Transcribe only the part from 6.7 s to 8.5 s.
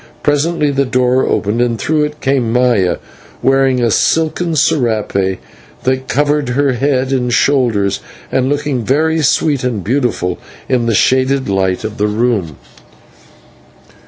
head and shoulders, and